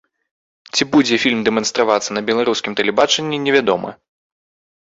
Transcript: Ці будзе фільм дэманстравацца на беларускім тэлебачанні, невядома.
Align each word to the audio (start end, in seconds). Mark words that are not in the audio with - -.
Ці 0.77 0.87
будзе 0.95 1.19
фільм 1.25 1.43
дэманстравацца 1.47 2.11
на 2.17 2.21
беларускім 2.31 2.77
тэлебачанні, 2.81 3.37
невядома. 3.45 3.89